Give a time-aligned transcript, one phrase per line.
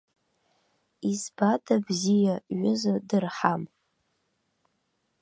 [1.09, 3.63] Избада бзиа, ҩыза дырҳам.